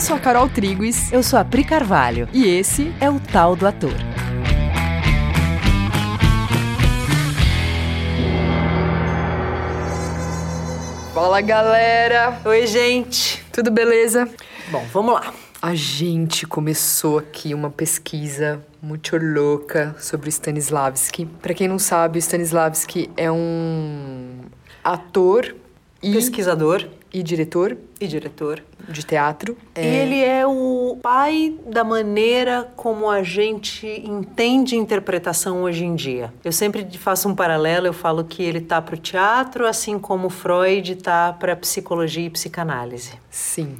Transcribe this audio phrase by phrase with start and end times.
[0.00, 1.12] Eu sou a Carol Triguis.
[1.12, 2.26] Eu sou a Pri Carvalho.
[2.32, 3.92] E esse é o Tal do Ator.
[11.12, 12.40] Fala galera!
[12.46, 13.44] Oi, gente!
[13.52, 14.26] Tudo beleza?
[14.70, 15.34] Bom, vamos lá.
[15.60, 21.26] A gente começou aqui uma pesquisa muito louca sobre o Stanislavski.
[21.26, 24.38] Para quem não sabe, o Stanislavski é um
[24.82, 25.54] ator
[26.02, 29.56] e pesquisador e diretor e diretor de teatro.
[29.74, 29.84] É...
[29.84, 36.32] Ele é o pai da maneira como a gente entende interpretação hoje em dia.
[36.44, 40.28] Eu sempre faço um paralelo, eu falo que ele tá para o teatro, assim como
[40.28, 43.12] Freud tá para psicologia e psicanálise.
[43.30, 43.78] Sim.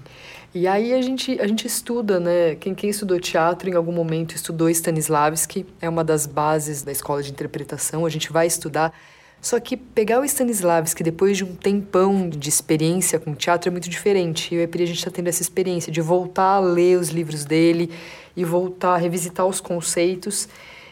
[0.52, 2.56] E aí a gente, a gente estuda, né?
[2.56, 7.22] Quem, quem estudou teatro em algum momento estudou Stanislavski, é uma das bases da escola
[7.22, 8.04] de interpretação.
[8.04, 8.92] A gente vai estudar
[9.40, 13.88] só que pegar o Stanislavski depois de um tempão de experiência com teatro é muito
[13.88, 14.54] diferente.
[14.54, 17.44] E a Pri, a gente está tendo essa experiência de voltar a ler os livros
[17.44, 17.90] dele
[18.36, 20.48] e voltar a revisitar os conceitos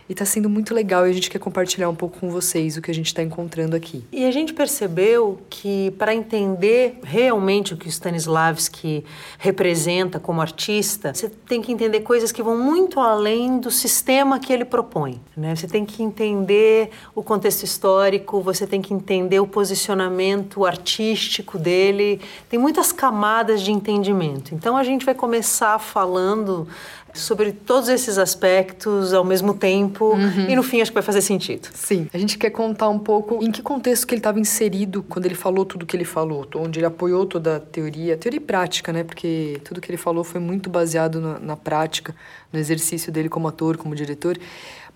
[0.09, 2.83] e está sendo muito legal e a gente quer compartilhar um pouco com vocês o
[2.83, 4.05] que a gente está encontrando aqui.
[4.11, 9.05] E a gente percebeu que para entender realmente o que o Stanislavski
[9.39, 14.53] representa como artista, você tem que entender coisas que vão muito além do sistema que
[14.53, 15.21] ele propõe.
[15.37, 15.55] Né?
[15.55, 22.21] Você tem que entender o contexto histórico, você tem que entender o posicionamento artístico dele.
[22.49, 24.55] Tem muitas camadas de entendimento.
[24.55, 26.67] Então a gente vai começar falando
[27.15, 30.49] sobre todos esses aspectos ao mesmo tempo uhum.
[30.49, 31.69] e no fim acho que vai fazer sentido.
[31.75, 32.09] Sim.
[32.13, 35.35] A gente quer contar um pouco em que contexto que ele estava inserido quando ele
[35.35, 39.05] falou tudo que ele falou, onde ele apoiou toda a teoria, teoria e prática, né?
[39.05, 42.15] Porque tudo que ele falou foi muito baseado na, na prática,
[42.53, 44.39] no exercício dele como ator, como diretor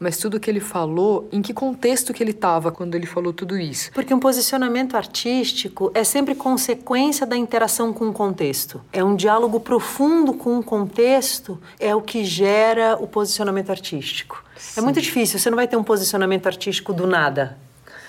[0.02, 3.56] mas tudo que ele falou, em que contexto que ele estava quando ele falou tudo
[3.56, 3.92] isso?
[3.92, 8.80] Porque um posicionamento artístico é sempre consequência da interação com o contexto.
[8.92, 14.41] É um diálogo profundo com o contexto, é o que gera o posicionamento artístico.
[14.62, 14.80] Sim.
[14.80, 17.58] É muito difícil, você não vai ter um posicionamento artístico do nada.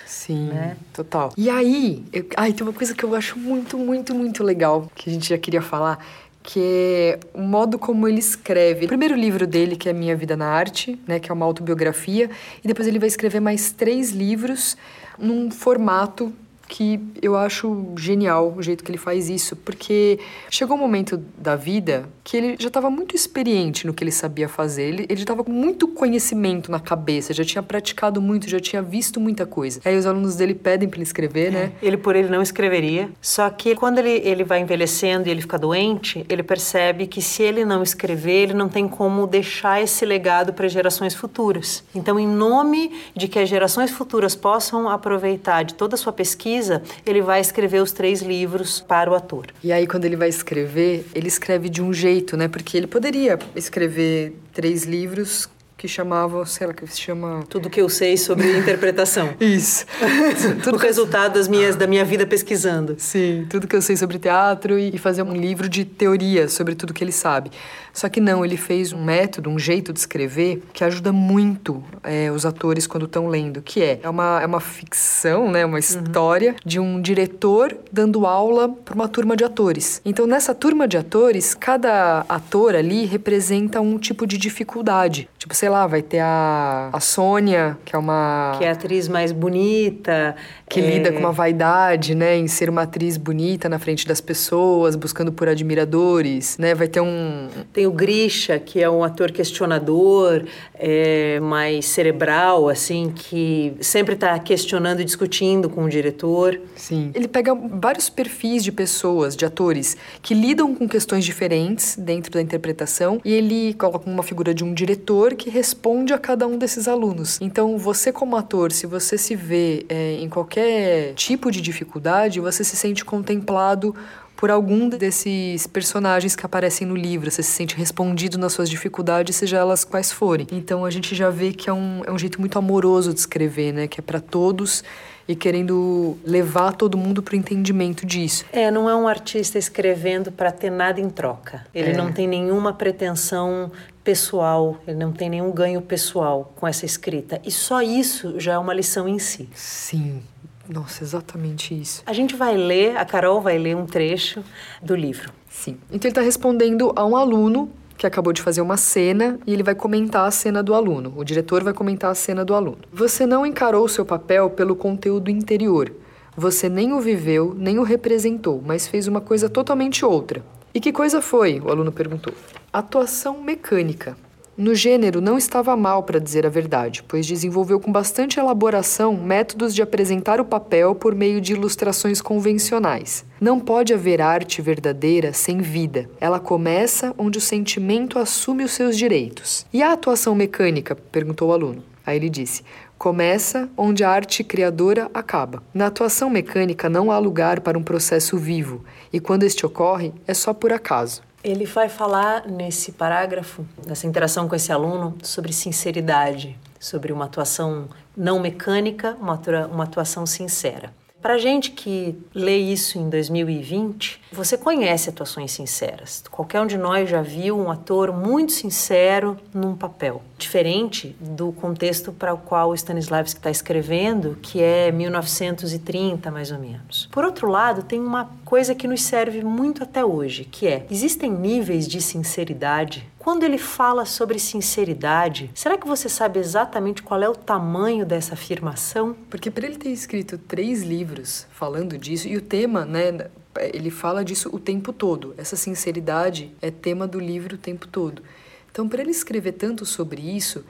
[0.06, 0.76] Sim, né?
[0.92, 1.32] total.
[1.36, 5.10] E aí, eu, ai, tem uma coisa que eu acho muito, muito, muito legal que
[5.10, 5.98] a gente já queria falar
[6.44, 8.84] que é o modo como ele escreve.
[8.84, 12.30] O primeiro livro dele, que é Minha Vida na Arte, né, que é uma autobiografia,
[12.62, 14.76] e depois ele vai escrever mais três livros
[15.18, 16.32] num formato
[16.66, 20.18] que eu acho genial o jeito que ele faz isso, porque
[20.50, 24.48] chegou um momento da vida que ele já estava muito experiente no que ele sabia
[24.48, 28.82] fazer, ele, ele estava com muito conhecimento na cabeça, já tinha praticado muito, já tinha
[28.82, 29.80] visto muita coisa.
[29.84, 31.72] Aí os alunos dele pedem para ele escrever, né?
[31.82, 35.42] É, ele por ele não escreveria, só que quando ele, ele vai envelhecendo e ele
[35.42, 40.04] fica doente, ele percebe que se ele não escrever, ele não tem como deixar esse
[40.04, 41.84] legado para gerações futuras.
[41.94, 46.53] Então, em nome de que as gerações futuras possam aproveitar de toda a sua pesquisa,
[46.54, 49.46] pesquisa, ele vai escrever os três livros para o ator.
[49.62, 52.48] E aí, quando ele vai escrever, ele escreve de um jeito, né?
[52.48, 55.48] Porque ele poderia escrever três livros
[55.84, 57.44] que chamava, sei lá, que se chama...
[57.46, 59.34] Tudo que eu sei sobre interpretação.
[59.38, 59.84] Isso.
[60.64, 62.96] tudo o resultado das minhas, da minha vida pesquisando.
[62.96, 66.94] Sim, tudo que eu sei sobre teatro e fazer um livro de teoria sobre tudo
[66.94, 67.50] que ele sabe.
[67.92, 72.28] Só que não, ele fez um método, um jeito de escrever que ajuda muito é,
[72.30, 76.52] os atores quando estão lendo, que é, é uma, é uma ficção, né, uma história
[76.52, 76.56] uhum.
[76.64, 80.00] de um diretor dando aula para uma turma de atores.
[80.04, 85.28] Então, nessa turma de atores, cada ator ali representa um tipo de dificuldade.
[85.38, 88.54] Tipo, sei lá, lá, vai ter a, a Sônia, que é uma.
[88.58, 90.34] Que é a atriz mais bonita.
[90.68, 90.90] Que é...
[90.90, 92.36] lida com uma vaidade, né?
[92.36, 96.74] Em ser uma atriz bonita na frente das pessoas, buscando por admiradores, né?
[96.74, 97.48] Vai ter um.
[97.72, 104.38] Tem o Grisha, que é um ator questionador, é, mais cerebral, assim, que sempre está
[104.38, 106.60] questionando e discutindo com o diretor.
[106.76, 107.10] Sim.
[107.14, 112.40] Ele pega vários perfis de pessoas, de atores, que lidam com questões diferentes dentro da
[112.40, 116.86] interpretação e ele coloca uma figura de um diretor que responde a cada um desses
[116.86, 117.38] alunos.
[117.40, 122.62] Então, você como ator, se você se vê é, em qualquer tipo de dificuldade, você
[122.62, 123.94] se sente contemplado
[124.36, 127.30] por algum desses personagens que aparecem no livro.
[127.30, 130.46] Você se sente respondido nas suas dificuldades, seja elas quais forem.
[130.52, 133.72] Então a gente já vê que é um, é um jeito muito amoroso de escrever,
[133.72, 133.88] né?
[133.88, 134.84] Que é para todos
[135.26, 138.44] e querendo levar todo mundo para o entendimento disso.
[138.52, 141.64] É, não é um artista escrevendo para ter nada em troca.
[141.74, 141.96] Ele é.
[141.96, 143.72] não tem nenhuma pretensão
[144.04, 147.40] pessoal, ele não tem nenhum ganho pessoal com essa escrita.
[147.42, 149.48] E só isso já é uma lição em si.
[149.54, 150.22] Sim.
[150.68, 152.02] Nossa, exatamente isso.
[152.06, 154.44] A gente vai ler, a Carol vai ler um trecho
[154.82, 155.32] do livro.
[155.48, 155.78] Sim.
[155.90, 159.62] Então ele está respondendo a um aluno que acabou de fazer uma cena e ele
[159.62, 161.12] vai comentar a cena do aluno.
[161.16, 162.78] O diretor vai comentar a cena do aluno.
[162.92, 165.92] Você não encarou o seu papel pelo conteúdo interior.
[166.36, 170.42] Você nem o viveu, nem o representou, mas fez uma coisa totalmente outra.
[170.74, 171.60] E que coisa foi?
[171.60, 172.34] O aluno perguntou.
[172.72, 174.16] Atuação mecânica.
[174.56, 179.72] No gênero, não estava mal, para dizer a verdade, pois desenvolveu com bastante elaboração métodos
[179.72, 183.24] de apresentar o papel por meio de ilustrações convencionais.
[183.40, 186.10] Não pode haver arte verdadeira sem vida.
[186.20, 189.64] Ela começa onde o sentimento assume os seus direitos.
[189.72, 190.96] E a atuação mecânica?
[190.96, 191.84] perguntou o aluno.
[192.06, 192.62] Aí ele disse:
[193.04, 195.62] começa onde a arte criadora acaba.
[195.74, 200.32] Na atuação mecânica não há lugar para um processo vivo, e quando este ocorre, é
[200.32, 201.20] só por acaso.
[201.44, 207.90] Ele vai falar nesse parágrafo, nessa interação com esse aluno, sobre sinceridade, sobre uma atuação
[208.16, 210.90] não mecânica, uma, atuação sincera.
[211.20, 216.22] Para gente que lê isso em 2020, você conhece atuações sinceras.
[216.30, 222.12] Qualquer um de nós já viu um ator muito sincero num papel, diferente do contexto
[222.12, 227.08] para o qual o Stanislavski está escrevendo, que é 1930 mais ou menos.
[227.10, 231.30] Por outro lado, tem uma coisa que nos serve muito até hoje, que é existem
[231.30, 237.28] níveis de sinceridade quando ele fala sobre sinceridade, será que você sabe exatamente qual é
[237.28, 239.16] o tamanho dessa afirmação?
[239.30, 243.30] Porque para ele ter escrito três livros falando disso, e o tema, né,
[243.72, 245.34] ele fala disso o tempo todo.
[245.36, 248.22] Essa sinceridade é tema do livro o tempo todo.
[248.70, 250.64] Então, para ele escrever tanto sobre isso,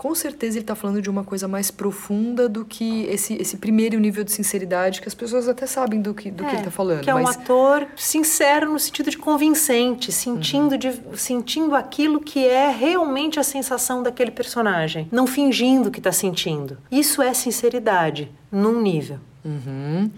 [0.00, 3.98] com certeza ele está falando de uma coisa mais profunda do que esse, esse primeiro
[3.98, 6.70] nível de sinceridade que as pessoas até sabem do que, do é, que ele está
[6.70, 7.02] falando.
[7.02, 10.78] Que é um ator sincero no sentido de convincente, sentindo, uhum.
[10.78, 16.78] de, sentindo aquilo que é realmente a sensação daquele personagem, não fingindo que está sentindo.
[16.90, 19.18] Isso é sinceridade, num nível.
[19.44, 20.10] Uhum.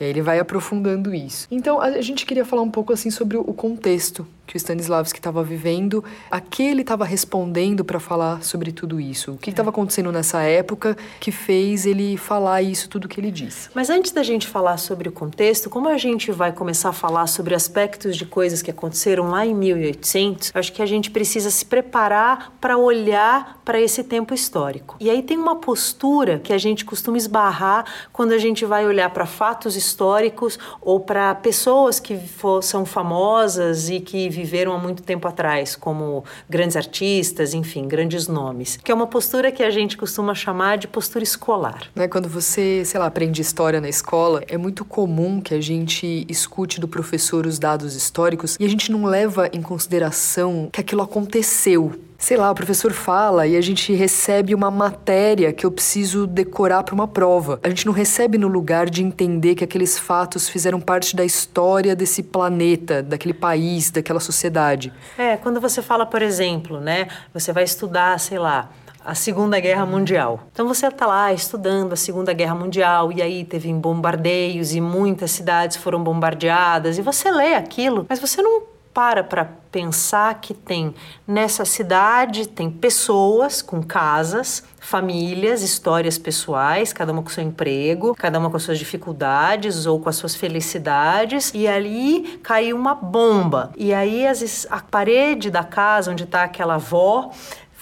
[0.00, 1.46] Ele vai aprofundando isso.
[1.50, 5.44] Então a gente queria falar um pouco assim sobre o contexto que o Stanislavski estava
[5.44, 9.32] vivendo, a que ele estava respondendo para falar sobre tudo isso.
[9.32, 9.70] O que estava é.
[9.70, 13.68] acontecendo nessa época que fez ele falar isso tudo que ele disse.
[13.74, 17.26] Mas antes da gente falar sobre o contexto, como a gente vai começar a falar
[17.26, 21.66] sobre aspectos de coisas que aconteceram lá em 1800, acho que a gente precisa se
[21.66, 24.96] preparar para olhar para esse tempo histórico.
[24.98, 27.84] E aí tem uma postura que a gente costuma esbarrar
[28.14, 33.90] quando a gente vai olhar para fatos históricos ou para pessoas que for, são famosas
[33.90, 38.94] e que viveram há muito tempo atrás, como grandes artistas, enfim, grandes nomes, que é
[38.94, 41.88] uma postura que a gente costuma chamar de postura escolar.
[41.94, 46.24] Né, quando você, sei lá, aprende história na escola, é muito comum que a gente
[46.28, 51.02] escute do professor os dados históricos e a gente não leva em consideração que aquilo
[51.02, 56.26] aconteceu sei lá, o professor fala e a gente recebe uma matéria que eu preciso
[56.26, 57.60] decorar para uma prova.
[57.62, 61.94] A gente não recebe no lugar de entender que aqueles fatos fizeram parte da história
[61.94, 64.92] desse planeta, daquele país, daquela sociedade.
[65.16, 68.68] É, quando você fala, por exemplo, né, você vai estudar, sei lá,
[69.04, 70.40] a Segunda Guerra Mundial.
[70.52, 75.30] Então você está lá estudando a Segunda Guerra Mundial e aí teve bombardeios e muitas
[75.30, 80.92] cidades foram bombardeadas e você lê aquilo, mas você não para para pensar que tem
[81.24, 88.40] nessa cidade tem pessoas com casas, famílias, histórias pessoais, cada uma com seu emprego, cada
[88.40, 93.70] uma com as suas dificuldades ou com as suas felicidades, e ali caiu uma bomba.
[93.76, 97.30] E aí a parede da casa onde está aquela avó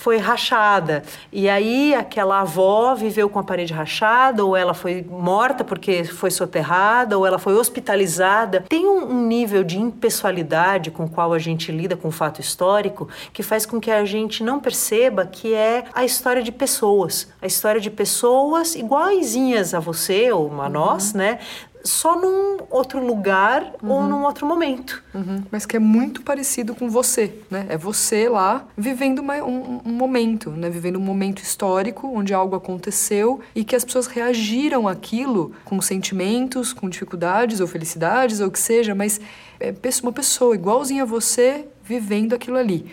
[0.06, 1.02] foi rachada.
[1.32, 6.30] E aí aquela avó viveu com a parede rachada, ou ela foi morta porque foi
[6.30, 8.64] soterrada, ou ela foi hospitalizada.
[8.68, 12.40] Tem um, um nível de impessoalidade com o qual a gente lida com o fato
[12.40, 17.26] histórico que faz com que a gente não perceba que é a história de pessoas.
[17.42, 21.18] A história de pessoas iguaizinhas a você ou a nós, uhum.
[21.18, 21.40] né?
[21.86, 23.90] Só num outro lugar uhum.
[23.90, 25.02] ou num outro momento.
[25.14, 25.42] Uhum.
[25.50, 27.66] Mas que é muito parecido com você, né?
[27.68, 30.68] É você lá vivendo uma, um, um, momento, né?
[30.68, 36.72] Vivendo um momento histórico onde algo aconteceu e que as pessoas reagiram àquilo com sentimentos,
[36.72, 39.20] com dificuldades ou felicidades ou o que seja, mas
[39.60, 42.86] é uma pessoa igualzinha a você vivendo aquilo ali.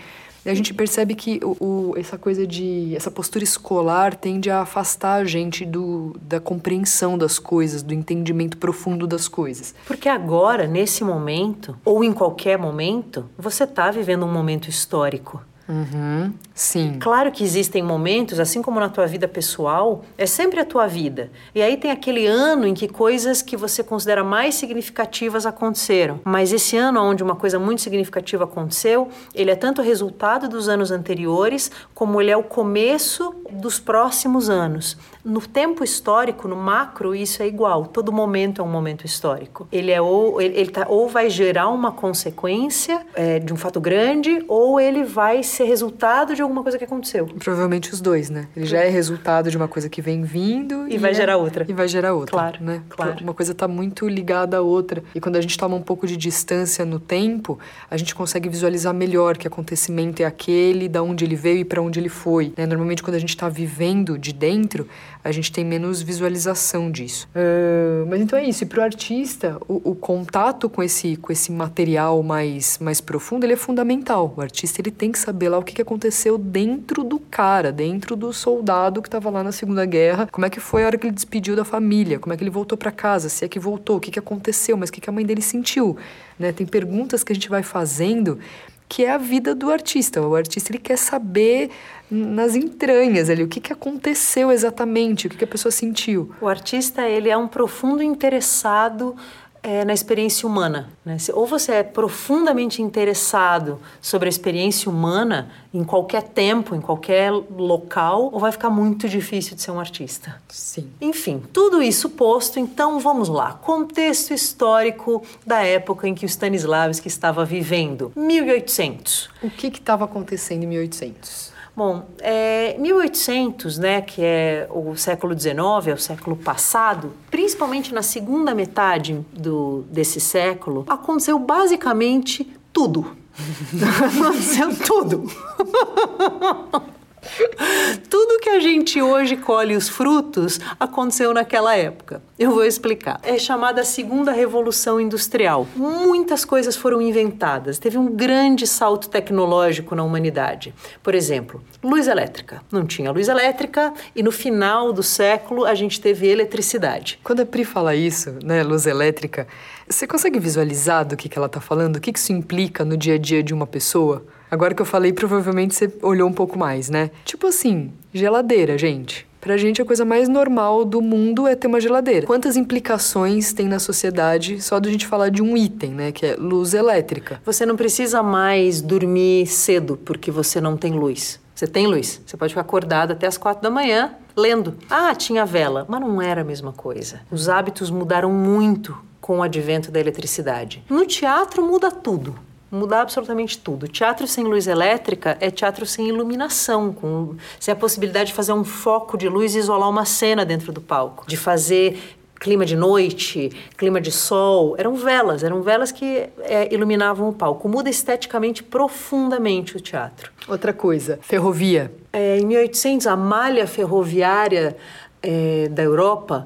[0.46, 2.94] E a gente percebe que o, o, essa coisa de.
[2.96, 8.58] essa postura escolar tende a afastar a gente do, da compreensão das coisas, do entendimento
[8.58, 9.74] profundo das coisas.
[9.88, 15.42] Porque agora, nesse momento, ou em qualquer momento, você está vivendo um momento histórico.
[15.68, 16.98] Uhum, sim.
[17.00, 21.32] Claro que existem momentos, assim como na tua vida pessoal, é sempre a tua vida.
[21.56, 26.20] E aí tem aquele ano em que coisas que você considera mais significativas aconteceram.
[26.24, 30.92] Mas esse ano onde uma coisa muito significativa aconteceu, ele é tanto resultado dos anos
[30.92, 34.98] anteriores, como ele é o começo dos próximos anos.
[35.24, 37.86] No tempo histórico, no macro, isso é igual.
[37.86, 39.66] Todo momento é um momento histórico.
[39.72, 43.80] Ele é ou ele, ele tá, ou vai gerar uma consequência é, de um fato
[43.80, 47.26] grande, ou ele vai ser resultado de alguma coisa que aconteceu.
[47.26, 48.48] Provavelmente os dois, né?
[48.56, 51.38] Ele já é resultado de uma coisa que vem vindo e, e vai é, gerar
[51.38, 51.66] outra.
[51.68, 52.82] E vai gerar outra, claro, né?
[52.90, 53.24] Claro.
[53.24, 55.04] Uma coisa está muito ligada à outra.
[55.14, 58.94] E quando a gente toma um pouco de distância no tempo, a gente consegue visualizar
[58.94, 62.54] melhor que acontecimento é aquele, da onde ele veio e para onde ele foi.
[62.58, 62.66] Né?
[62.66, 64.88] Normalmente, quando a gente está vivendo de dentro,
[65.24, 67.30] a gente tem menos visualização disso.
[67.36, 68.64] Uh, mas então é isso.
[68.64, 73.54] E para o artista, o contato com esse, com esse material mais, mais profundo, ele
[73.54, 74.34] é fundamental.
[74.36, 78.16] O artista ele tem que saber lá o que, que aconteceu dentro do cara, dentro
[78.16, 80.28] do soldado que estava lá na Segunda Guerra.
[80.32, 82.20] Como é que foi a hora que ele despediu da família?
[82.20, 83.30] Como é que ele voltou para casa?
[83.30, 83.98] Se é que voltou?
[83.98, 84.78] O que, que aconteceu?
[84.78, 85.98] Mas o que, que a mãe dele sentiu?
[86.38, 86.52] Né?
[86.52, 88.40] Tem perguntas que a gente vai fazendo
[88.88, 90.22] que é a vida do artista.
[90.22, 91.72] O artista ele quer saber
[92.12, 96.32] nas entranhas ali o que, que aconteceu exatamente, o que, que a pessoa sentiu.
[96.40, 99.16] O artista ele é um profundo interessado
[99.64, 100.90] é, na experiência humana.
[101.06, 101.16] Né?
[101.34, 108.30] Ou você é profundamente interessado sobre a experiência humana em qualquer tempo, em qualquer local,
[108.32, 110.42] ou vai ficar muito difícil de ser um artista.
[110.50, 110.92] Sim.
[111.00, 113.54] Enfim, tudo isso posto, então vamos lá.
[113.54, 119.30] Contexto histórico da época em que o Stanislavski estava vivendo, 1800.
[119.42, 121.53] O que estava acontecendo em 1800?
[121.76, 125.56] Bom, é, 1800, né, que é o século XIX,
[125.88, 133.16] é o século passado, principalmente na segunda metade do, desse século, aconteceu basicamente tudo.
[134.14, 135.26] aconteceu tudo.
[138.10, 142.22] Tudo que a gente hoje colhe os frutos aconteceu naquela época.
[142.38, 143.20] Eu vou explicar.
[143.24, 145.68] É chamada Segunda Revolução Industrial.
[145.76, 147.80] Muitas coisas foram inventadas.
[147.80, 150.74] Teve um grande salto tecnológico na humanidade.
[151.02, 152.62] Por exemplo, luz elétrica.
[152.72, 157.20] Não tinha luz elétrica e no final do século a gente teve eletricidade.
[157.24, 159.48] Quando a Pri fala isso, né, luz elétrica,
[159.88, 161.98] você consegue visualizar do que, que ela está falando?
[161.98, 164.26] O que, que isso implica no dia a dia de uma pessoa?
[164.54, 167.10] Agora que eu falei, provavelmente você olhou um pouco mais, né?
[167.26, 169.28] Tipo assim, geladeira, gente.
[169.42, 172.28] Pra gente, a coisa mais normal do mundo é ter uma geladeira.
[172.28, 176.12] Quantas implicações tem na sociedade só de a gente falar de um item, né?
[176.12, 177.42] Que é luz elétrica.
[177.44, 181.40] Você não precisa mais dormir cedo porque você não tem luz.
[181.56, 182.22] Você tem luz.
[182.24, 184.76] Você pode ficar acordado até as quatro da manhã lendo.
[184.88, 185.84] Ah, tinha vela.
[185.90, 187.22] Mas não era a mesma coisa.
[187.32, 190.84] Os hábitos mudaram muito com o advento da eletricidade.
[190.88, 192.36] No teatro muda tudo
[192.74, 193.88] mudar absolutamente tudo.
[193.88, 198.64] Teatro sem luz elétrica é teatro sem iluminação, com, sem a possibilidade de fazer um
[198.64, 203.50] foco de luz e isolar uma cena dentro do palco, de fazer clima de noite,
[203.78, 207.70] clima de sol, eram velas, eram velas que é, iluminavam o palco.
[207.70, 210.30] Muda esteticamente profundamente o teatro.
[210.48, 211.90] Outra coisa, ferrovia.
[212.12, 214.76] É, em 1800, a malha ferroviária
[215.22, 216.46] é, da Europa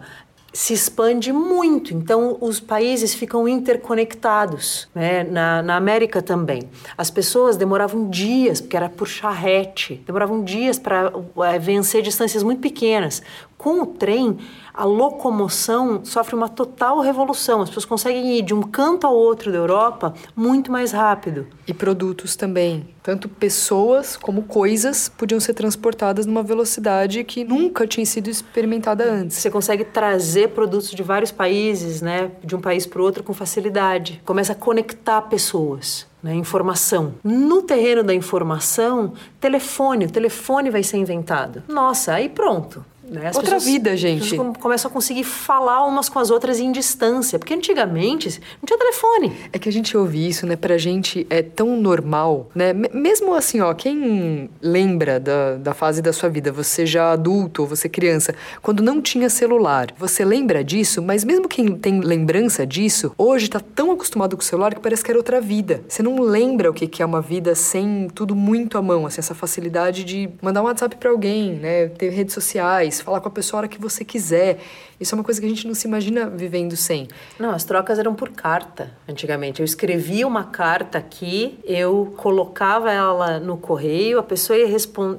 [0.58, 4.90] se expande muito, então os países ficam interconectados.
[4.94, 5.24] Né?
[5.24, 6.64] Na, na América também.
[6.98, 11.14] As pessoas demoravam dias, porque era por charrete, demoravam dias para
[11.46, 13.22] é, vencer distâncias muito pequenas.
[13.58, 14.38] Com o trem,
[14.72, 17.62] a locomoção sofre uma total revolução.
[17.62, 21.48] As pessoas conseguem ir de um canto ao outro da Europa muito mais rápido.
[21.68, 22.88] E produtos também.
[23.02, 29.38] Tanto pessoas como coisas podiam ser transportadas numa velocidade que nunca tinha sido experimentada antes.
[29.38, 33.34] Você consegue trazer produtos de vários países, né, de um país para o outro com
[33.34, 34.22] facilidade.
[34.24, 36.06] Começa a conectar pessoas.
[36.22, 37.14] Né, informação.
[37.24, 41.64] No terreno da informação, telefone, o telefone vai ser inventado.
[41.68, 42.84] Nossa, aí pronto.
[43.10, 43.28] Né?
[43.28, 44.36] Outra pessoas, vida, gente.
[44.60, 47.40] começam a conseguir falar umas com as outras em distância.
[47.40, 49.36] Porque antigamente não tinha telefone.
[49.52, 50.56] É que a gente ouve isso, né?
[50.56, 52.74] Pra gente é tão normal, né?
[52.74, 57.68] Mesmo assim, ó, quem lembra da, da fase da sua vida, você já adulto ou
[57.68, 63.14] você criança, quando não tinha celular, você lembra disso, mas mesmo quem tem lembrança disso,
[63.18, 65.82] hoje tá tão acostumado com o celular que parece que era outra vida.
[65.88, 69.36] Você não lembra o que é uma vida sem tudo muito à mão, assim, essa
[69.36, 71.88] facilidade de mandar um WhatsApp para alguém, né?
[71.88, 74.60] Ter redes sociais falar com a pessoa a hora que você quiser.
[75.00, 77.08] Isso é uma coisa que a gente não se imagina vivendo sem.
[77.40, 79.62] Não, as trocas eram por carta, antigamente.
[79.62, 84.68] Eu escrevia uma carta aqui, eu colocava ela no correio, a pessoa ia,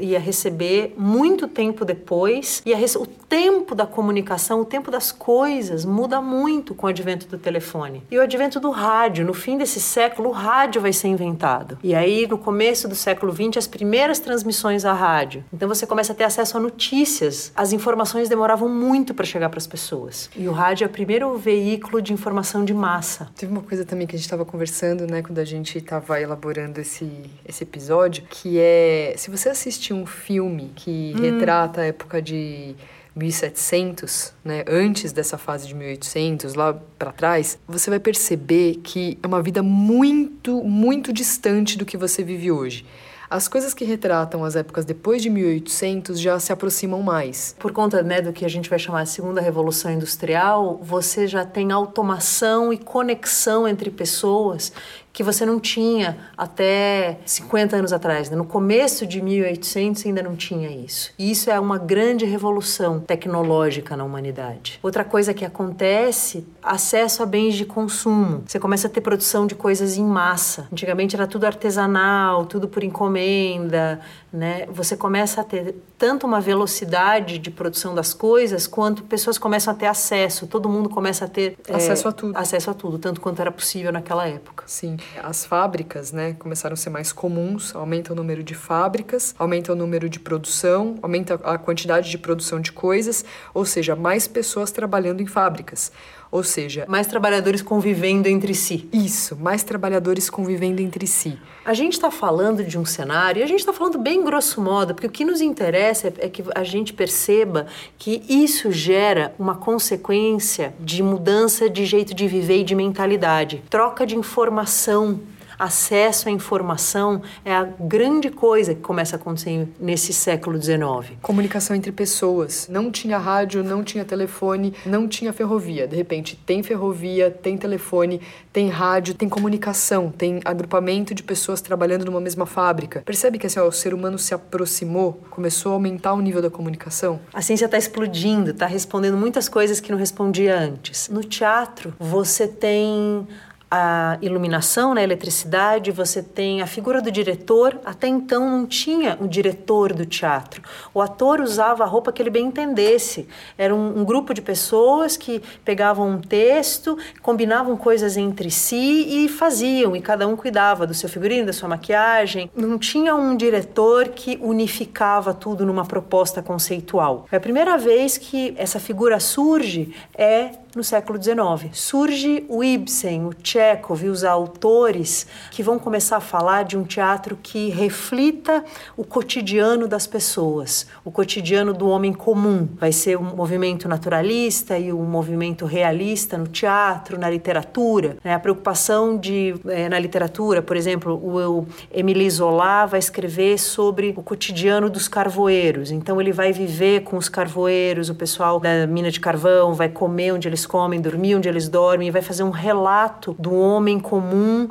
[0.00, 6.20] ia receber muito tempo depois, e o tempo da comunicação, o tempo das coisas muda
[6.20, 8.02] muito com o advento do telefone.
[8.10, 11.78] E o advento do rádio, no fim desse século, o rádio vai ser inventado.
[11.82, 15.44] E aí, no começo do século XX, as primeiras transmissões a rádio.
[15.52, 17.52] Então você começa a ter acesso a notícias.
[17.54, 20.28] As informações demoravam muito para chegar para as pessoas.
[20.36, 23.28] E o rádio é o primeiro veículo de informação de massa.
[23.36, 26.80] Teve uma coisa também que a gente estava conversando, né, quando a gente estava elaborando
[26.80, 27.08] esse,
[27.46, 31.20] esse episódio, que é se você assistir um filme que hum.
[31.20, 32.74] retrata a época de
[33.14, 39.26] 1700, né, antes dessa fase de 1800, lá para trás, você vai perceber que é
[39.26, 42.86] uma vida muito, muito distante do que você vive hoje.
[43.30, 47.54] As coisas que retratam as épocas depois de 1800 já se aproximam mais.
[47.58, 51.44] Por conta né, do que a gente vai chamar de segunda revolução industrial, você já
[51.44, 54.72] tem automação e conexão entre pessoas
[55.18, 58.30] que você não tinha até 50 anos atrás.
[58.30, 58.36] Né?
[58.36, 61.10] No começo de 1800 ainda não tinha isso.
[61.18, 64.78] E isso é uma grande revolução tecnológica na humanidade.
[64.80, 68.44] Outra coisa que acontece, acesso a bens de consumo.
[68.46, 70.68] Você começa a ter produção de coisas em massa.
[70.72, 73.98] Antigamente era tudo artesanal, tudo por encomenda,
[74.32, 74.66] né?
[74.70, 79.76] Você começa a ter tanto uma velocidade de produção das coisas, quanto pessoas começam a
[79.76, 80.46] ter acesso.
[80.46, 82.38] Todo mundo começa a ter acesso é, a tudo.
[82.38, 84.62] Acesso a tudo, tanto quanto era possível naquela época.
[84.68, 84.96] Sim.
[85.22, 89.76] As fábricas, né, começaram a ser mais comuns, aumenta o número de fábricas, aumenta o
[89.76, 95.20] número de produção, aumenta a quantidade de produção de coisas, ou seja, mais pessoas trabalhando
[95.20, 95.90] em fábricas.
[96.30, 98.88] Ou seja, mais trabalhadores convivendo entre si.
[98.92, 101.38] Isso, mais trabalhadores convivendo entre si.
[101.64, 104.94] A gente está falando de um cenário, e a gente está falando bem grosso modo,
[104.94, 107.66] porque o que nos interessa é que a gente perceba
[107.96, 114.06] que isso gera uma consequência de mudança de jeito de viver e de mentalidade, troca
[114.06, 115.20] de informação
[115.58, 121.16] acesso à informação é a grande coisa que começa a acontecer nesse século XIX.
[121.20, 122.68] Comunicação entre pessoas.
[122.68, 125.86] Não tinha rádio, não tinha telefone, não tinha ferrovia.
[125.88, 128.20] De repente, tem ferrovia, tem telefone,
[128.52, 133.02] tem rádio, tem comunicação, tem agrupamento de pessoas trabalhando numa mesma fábrica.
[133.04, 136.50] Percebe que assim, ó, o ser humano se aproximou, começou a aumentar o nível da
[136.50, 137.20] comunicação?
[137.32, 141.08] A ciência está explodindo, está respondendo muitas coisas que não respondia antes.
[141.08, 143.26] No teatro, você tem
[143.70, 147.78] a iluminação, né, a eletricidade, você tem a figura do diretor.
[147.84, 150.62] Até então não tinha o diretor do teatro.
[150.94, 153.28] O ator usava a roupa que ele bem entendesse.
[153.56, 159.28] Era um, um grupo de pessoas que pegavam um texto, combinavam coisas entre si e
[159.28, 162.50] faziam, e cada um cuidava do seu figurino, da sua maquiagem.
[162.56, 167.26] Não tinha um diretor que unificava tudo numa proposta conceitual.
[167.30, 171.70] É a primeira vez que essa figura surge é no século XIX.
[171.72, 176.84] Surge o Ibsen, o Chekhov e os autores que vão começar a falar de um
[176.84, 178.64] teatro que reflita
[178.96, 182.68] o cotidiano das pessoas, o cotidiano do homem comum.
[182.76, 188.16] Vai ser um movimento naturalista e um movimento realista no teatro, na literatura.
[188.22, 188.34] Né?
[188.34, 194.14] A preocupação de, é, na literatura, por exemplo, o, o Emile Zola vai escrever sobre
[194.16, 195.90] o cotidiano dos carvoeiros.
[195.90, 200.32] Então ele vai viver com os carvoeiros, o pessoal da mina de carvão, vai comer
[200.32, 204.68] onde eles comem, dormir onde eles dormem, e vai fazer um relato do homem comum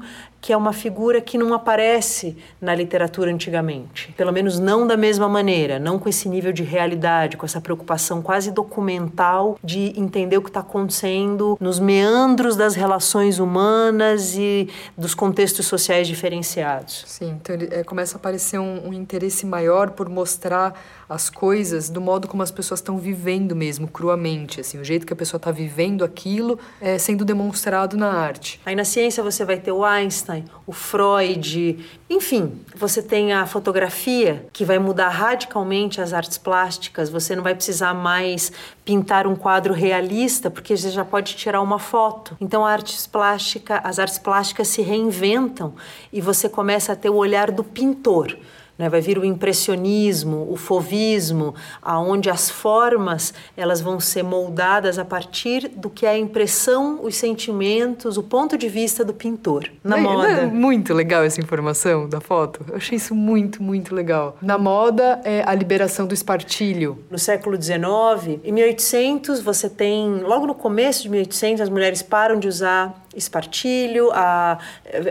[0.47, 4.13] que é uma figura que não aparece na literatura antigamente.
[4.15, 8.21] Pelo menos não da mesma maneira, não com esse nível de realidade, com essa preocupação
[8.21, 15.13] quase documental de entender o que está acontecendo nos meandros das relações humanas e dos
[15.13, 17.03] contextos sociais diferenciados.
[17.05, 21.89] Sim, então ele, é, começa a aparecer um, um interesse maior por mostrar as coisas
[21.89, 25.39] do modo como as pessoas estão vivendo mesmo, cruamente, assim, o jeito que a pessoa
[25.39, 28.61] está vivendo aquilo é sendo demonstrado na arte.
[28.65, 33.45] Aí na ciência você vai ter o Einstein Einstein, o Freud, enfim, você tem a
[33.45, 37.09] fotografia que vai mudar radicalmente as artes plásticas.
[37.09, 38.51] Você não vai precisar mais
[38.85, 42.37] pintar um quadro realista porque você já pode tirar uma foto.
[42.39, 45.73] Então, artes plástica, as artes plásticas se reinventam
[46.11, 48.37] e você começa a ter o olhar do pintor.
[48.77, 48.89] Né?
[48.89, 55.69] Vai vir o impressionismo, o fovismo, aonde as formas elas vão ser moldadas a partir
[55.69, 60.03] do que é a impressão, os sentimentos, o ponto de vista do pintor na não,
[60.03, 60.27] moda.
[60.27, 62.65] É muito legal essa informação da foto.
[62.67, 64.37] Eu achei isso muito, muito legal.
[64.41, 66.99] Na moda é a liberação do espartilho.
[67.09, 72.39] No século XIX, em 1800 você tem, logo no começo de 1800 as mulheres param
[72.39, 74.59] de usar espartilho, a,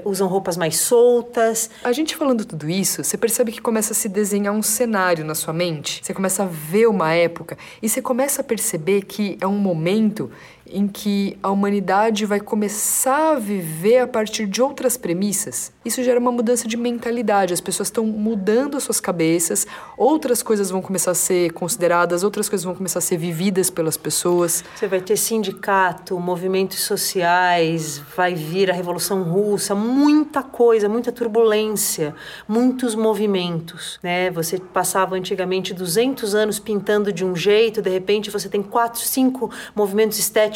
[0.04, 1.68] usam roupas mais soltas.
[1.82, 5.34] A gente falando tudo isso, você percebe que começa a se desenhar um cenário na
[5.34, 6.00] sua mente.
[6.02, 10.30] Você começa a ver uma época e você começa a perceber que é um momento
[10.68, 15.72] em que a humanidade vai começar a viver a partir de outras premissas.
[15.84, 20.70] Isso gera uma mudança de mentalidade, as pessoas estão mudando as suas cabeças, outras coisas
[20.70, 24.64] vão começar a ser consideradas, outras coisas vão começar a ser vividas pelas pessoas.
[24.74, 32.14] Você vai ter sindicato, movimentos sociais, vai vir a Revolução Russa, muita coisa, muita turbulência,
[32.48, 34.30] muitos movimentos, né?
[34.32, 39.50] Você passava antigamente 200 anos pintando de um jeito, de repente você tem quatro, cinco
[39.74, 40.55] movimentos estéticos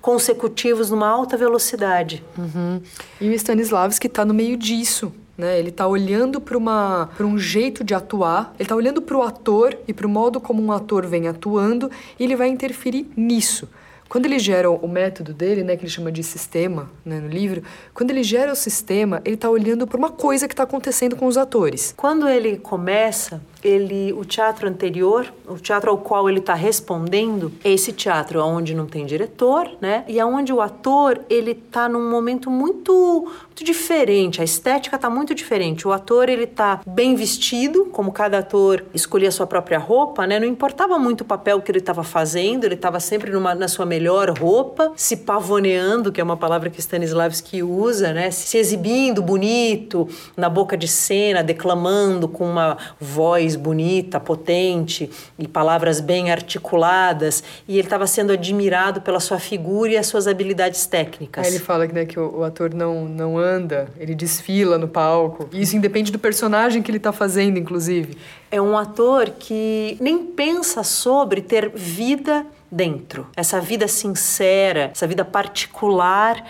[0.00, 2.22] consecutivos numa alta velocidade.
[2.36, 2.80] Uhum.
[3.20, 5.12] E o Stanislavski está no meio disso.
[5.36, 5.58] né?
[5.58, 9.92] Ele está olhando para um jeito de atuar, ele está olhando para o ator e
[9.92, 13.68] para o modo como um ator vem atuando e ele vai interferir nisso.
[14.08, 17.62] Quando ele gera o método dele, né, que ele chama de sistema né, no livro,
[17.94, 21.24] quando ele gera o sistema, ele está olhando para uma coisa que está acontecendo com
[21.24, 21.94] os atores.
[21.96, 27.70] Quando ele começa, ele, o teatro anterior, o teatro ao qual ele está respondendo, é
[27.70, 30.04] esse teatro onde não tem diretor, né?
[30.08, 34.40] E aonde o ator ele está num momento muito, muito diferente.
[34.40, 35.86] A estética está muito diferente.
[35.86, 40.40] O ator ele está bem vestido, como cada ator escolhia a sua própria roupa, né?
[40.40, 42.64] Não importava muito o papel que ele estava fazendo.
[42.64, 46.80] Ele estava sempre numa, na sua melhor roupa, se pavoneando, que é uma palavra que
[46.80, 48.30] Stanislavski usa, né?
[48.30, 55.46] Se exibindo bonito na boca de cena, declamando com uma voz voz bonita, potente e
[55.46, 60.86] palavras bem articuladas, e ele estava sendo admirado pela sua figura e as suas habilidades
[60.86, 61.46] técnicas.
[61.46, 65.48] Aí ele fala né, que o, o, ator não, não anda, ele desfila no palco.
[65.52, 68.16] E isso independe do personagem que ele está fazendo, inclusive.
[68.50, 73.26] É um ator que nem pensa sobre ter vida dentro.
[73.36, 76.42] Essa vida sincera, essa vida particular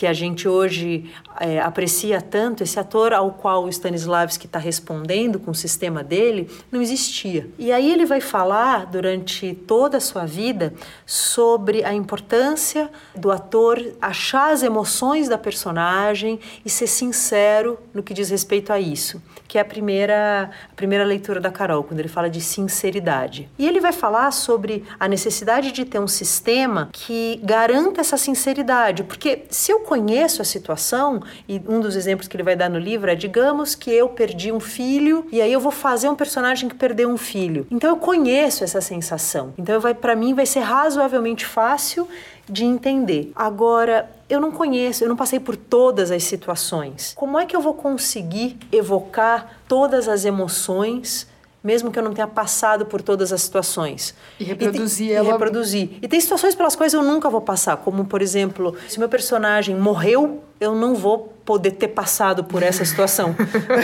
[0.00, 5.38] que a gente hoje é, aprecia tanto, esse ator ao qual o Stanislavski está respondendo
[5.38, 7.50] com o sistema dele, não existia.
[7.58, 10.72] E aí ele vai falar durante toda a sua vida
[11.04, 18.14] sobre a importância do ator achar as emoções da personagem e ser sincero no que
[18.14, 22.08] diz respeito a isso, que é a primeira, a primeira leitura da Carol, quando ele
[22.08, 23.50] fala de sinceridade.
[23.58, 29.04] E ele vai falar sobre a necessidade de ter um sistema que garanta essa sinceridade,
[29.04, 32.78] porque se eu conheço a situação, e um dos exemplos que ele vai dar no
[32.78, 36.68] livro é: digamos que eu perdi um filho e aí eu vou fazer um personagem
[36.68, 37.66] que perdeu um filho.
[37.72, 39.52] Então eu conheço essa sensação.
[39.58, 42.06] Então vai para mim vai ser razoavelmente fácil
[42.48, 43.32] de entender.
[43.34, 47.12] Agora, eu não conheço, eu não passei por todas as situações.
[47.16, 51.26] Como é que eu vou conseguir evocar todas as emoções
[51.62, 54.14] mesmo que eu não tenha passado por todas as situações.
[54.38, 55.28] E reproduzir e, ela.
[55.28, 55.90] E reproduzir.
[56.02, 59.76] E tem situações pelas quais eu nunca vou passar, como, por exemplo, se meu personagem
[59.76, 63.34] morreu, eu não vou poder ter passado por essa situação.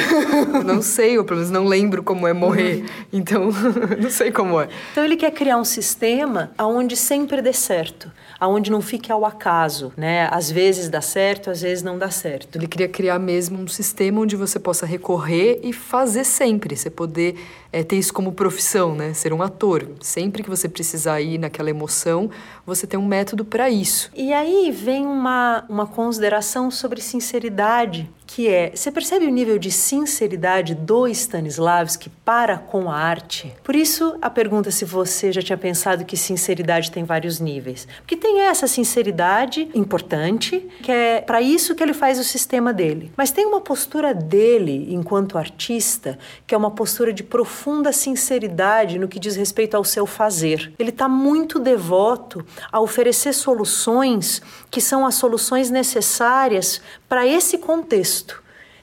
[0.64, 2.84] não sei, ou pelo menos não lembro como é morrer.
[3.12, 3.50] Então,
[4.00, 4.68] não sei como é.
[4.92, 8.08] Então, ele quer criar um sistema onde sempre dê certo,
[8.40, 10.28] onde não fique ao acaso, né?
[10.30, 12.56] Às vezes dá certo, às vezes não dá certo.
[12.56, 17.34] Ele queria criar mesmo um sistema onde você possa recorrer e fazer sempre, você poder
[17.72, 19.12] é, ter isso como profissão, né?
[19.12, 19.88] Ser um ator.
[20.00, 22.30] Sempre que você precisar ir naquela emoção,
[22.64, 24.08] você tem um método para isso.
[24.14, 29.58] E aí vem uma, uma consideração sobre sinceridade realidade que é, você percebe o nível
[29.58, 33.54] de sinceridade do Stanislavski para com a arte?
[33.62, 37.86] Por isso, a pergunta se você já tinha pensado que sinceridade tem vários níveis.
[37.98, 43.12] Porque tem essa sinceridade importante, que é para isso que ele faz o sistema dele.
[43.16, 49.08] Mas tem uma postura dele, enquanto artista, que é uma postura de profunda sinceridade no
[49.08, 50.72] que diz respeito ao seu fazer.
[50.78, 58.25] Ele está muito devoto a oferecer soluções que são as soluções necessárias para esse contexto.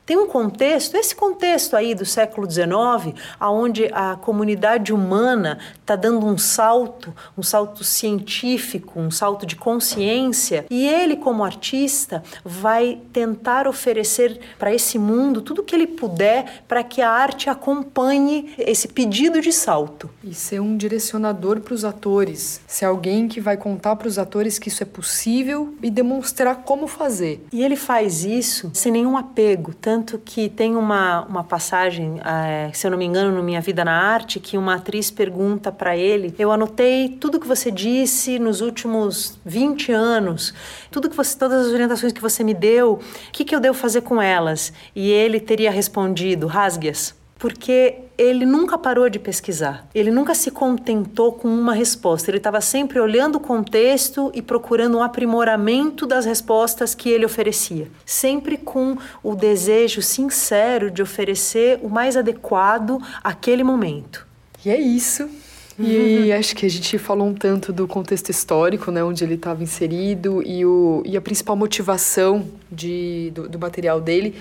[0.05, 6.25] Tem um contexto, esse contexto aí do século XIX, aonde a comunidade humana está dando
[6.25, 13.65] um salto, um salto científico, um salto de consciência, e ele, como artista, vai tentar
[13.65, 18.89] oferecer para esse mundo tudo o que ele puder para que a arte acompanhe esse
[18.89, 20.09] pedido de salto.
[20.21, 24.59] E ser um direcionador para os atores, ser alguém que vai contar para os atores
[24.59, 27.45] que isso é possível e demonstrar como fazer.
[27.53, 32.71] E ele faz isso sem nenhum apego, tanto tanto que tem uma, uma passagem, é,
[32.73, 35.95] se eu não me engano, no Minha Vida na Arte, que uma atriz pergunta para
[35.95, 40.51] ele: Eu anotei tudo que você disse nos últimos 20 anos,
[40.89, 43.77] tudo que você, todas as orientações que você me deu, o que, que eu devo
[43.77, 44.73] fazer com elas?
[44.95, 49.85] E ele teria respondido: Rasgue-as porque ele nunca parou de pesquisar.
[49.93, 52.31] Ele nunca se contentou com uma resposta.
[52.31, 57.89] Ele estava sempre olhando o contexto e procurando um aprimoramento das respostas que ele oferecia.
[58.05, 64.25] Sempre com o desejo sincero de oferecer o mais adequado àquele momento.
[64.65, 65.29] E é isso.
[65.77, 66.39] E uhum.
[66.39, 70.41] acho que a gente falou um tanto do contexto histórico, né, onde ele estava inserido
[70.45, 74.33] e, o, e a principal motivação de, do, do material dele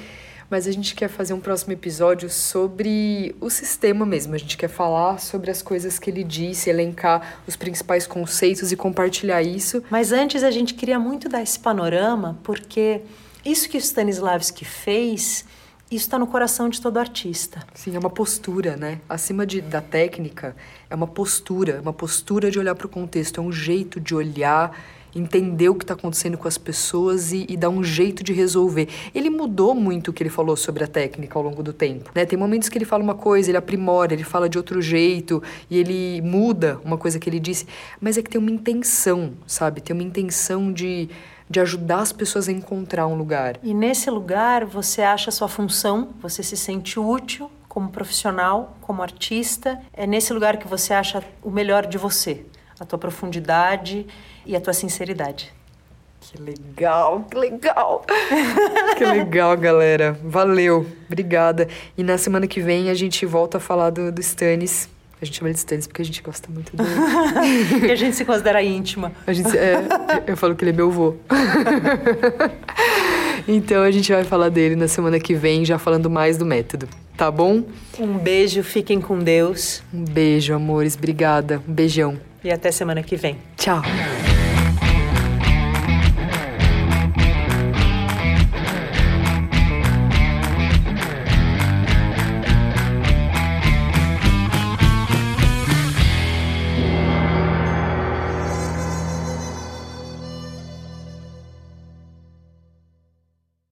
[0.53, 4.35] mas a gente quer fazer um próximo episódio sobre o sistema mesmo.
[4.35, 8.77] A gente quer falar sobre as coisas que ele disse, elencar os principais conceitos e
[8.77, 9.83] compartilhar isso.
[9.89, 13.01] Mas antes a gente queria muito dar esse panorama, porque
[13.43, 15.47] isso que o Stanislavski fez
[15.91, 17.63] isso está no coração de todo artista.
[17.75, 18.99] Sim, é uma postura, né?
[19.07, 20.57] Acima de, da técnica,
[20.89, 24.75] é uma postura, uma postura de olhar para o contexto, é um jeito de olhar
[25.15, 28.89] entender o que está acontecendo com as pessoas e, e, dar um jeito de resolver.
[29.15, 32.11] Ele mudou muito o que ele falou sobre a técnica ao longo do tempo.
[32.15, 32.25] Né?
[32.25, 35.79] Tem momentos que ele fala uma coisa, ele aprimora, ele fala de outro jeito e
[35.79, 37.67] ele muda uma coisa que ele disse,
[38.01, 39.81] mas é que tem uma intenção, sabe?
[39.81, 41.09] Tem uma intenção de
[41.53, 43.59] de ajudar as pessoas a encontrar um lugar.
[43.63, 49.03] E nesse lugar você acha a sua função, você se sente útil como profissional, como
[49.03, 49.81] artista.
[49.93, 52.45] É nesse lugar que você acha o melhor de você,
[52.83, 54.05] a tua profundidade
[54.45, 55.53] e a tua sinceridade.
[56.21, 58.05] Que legal, que legal.
[58.99, 60.19] que legal, galera.
[60.23, 61.69] Valeu, obrigada.
[61.97, 64.89] E na semana que vem a gente volta a falar do, do Stannis.
[65.21, 66.91] A gente chama ele de Stannis porque a gente gosta muito dele.
[67.87, 69.13] e a gente se considera íntima.
[69.27, 69.77] A gente, é,
[70.27, 71.15] eu falo que ele é meu avô.
[73.47, 76.89] então a gente vai falar dele na semana que vem, já falando mais do método.
[77.17, 77.63] Tá bom?
[77.99, 79.83] Um beijo, fiquem com Deus.
[79.95, 80.97] Um beijo, amores.
[80.97, 81.63] Obrigada.
[81.69, 82.32] Um beijão.
[82.45, 83.37] E até semana que vem.
[83.57, 83.83] Tchau.